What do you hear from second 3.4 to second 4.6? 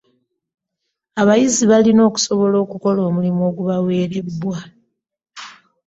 ogubaweereddwa.